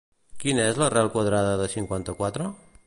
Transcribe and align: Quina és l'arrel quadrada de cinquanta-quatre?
Quina 0.43 0.65
és 0.71 0.79
l'arrel 0.83 1.11
quadrada 1.17 1.53
de 1.63 1.69
cinquanta-quatre? 1.77 2.51